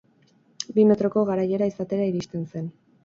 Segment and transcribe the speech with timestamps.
[0.77, 2.73] Bi metroko garaiera izatera iristen zen.